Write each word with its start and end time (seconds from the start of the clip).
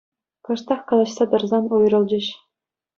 Кӑштах 0.49 0.81
калаҫса 0.93 1.25
тӑрсан 1.37 1.63
уйрӑлчӗҫ. 1.77 2.25